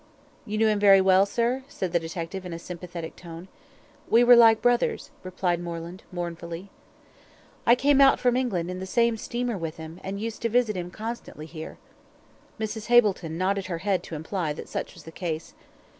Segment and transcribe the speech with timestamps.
[0.47, 3.49] "You knew him very well, sir?" said the detective, in a sympathetic tone.
[4.09, 6.71] "We were like brothers," replied Moreland, mournfully.
[7.67, 10.75] "I came out from England in the same steamer with him, and used to visit
[10.75, 11.77] him constantly here."
[12.59, 12.87] Mrs.
[12.87, 15.53] Hableton nodded her head to imply that such was the case.